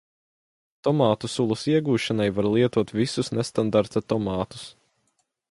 Tomātu 0.87 1.29
sulas 1.33 1.65
iegūšanai 1.73 2.27
var 2.39 2.49
lietot 2.55 2.95
visus 3.01 3.31
nestandarta 3.41 4.05
tomātus. 4.15 4.67